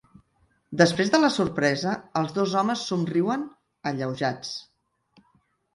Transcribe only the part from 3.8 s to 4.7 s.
alleujats.